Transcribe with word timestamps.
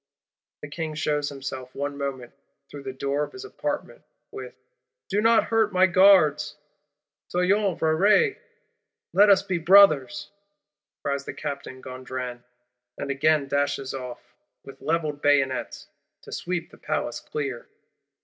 The 0.63 0.67
King 0.67 0.95
shews 0.95 1.29
himself, 1.29 1.75
one 1.75 1.95
moment, 1.95 2.33
through 2.71 2.81
the 2.81 2.91
door 2.91 3.23
of 3.23 3.33
his 3.33 3.45
Apartment, 3.45 4.01
with: 4.31 4.55
'Do 5.09 5.21
not 5.21 5.43
hurt 5.43 5.71
my 5.71 5.85
Guards!'—'Soyons 5.85 7.77
frères, 7.79 8.35
Let 9.13 9.29
us 9.29 9.43
be 9.43 9.59
brothers!' 9.59 10.31
cries 11.03 11.23
Captain 11.37 11.83
Gondran; 11.83 12.43
and 12.97 13.11
again 13.11 13.47
dashes 13.47 13.93
off, 13.93 14.33
with 14.63 14.81
levelled 14.81 15.21
bayonets, 15.21 15.87
to 16.23 16.31
sweep 16.31 16.71
the 16.71 16.79
Palace 16.79 17.19
clear. 17.19 17.67